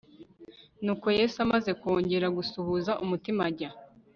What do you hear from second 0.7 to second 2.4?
Nuko Yesu amaze kongera